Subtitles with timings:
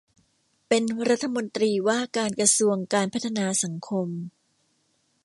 [0.67, 4.07] เป็นรัฐมนตรีว่าการกระทรวงการพัฒนาสังคม